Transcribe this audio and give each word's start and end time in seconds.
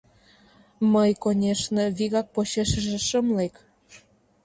Мый, 0.93 1.11
конешне, 1.23 1.83
вигак 1.97 2.27
почешыже 2.35 2.99
шым 3.07 3.25
лек. 3.37 3.55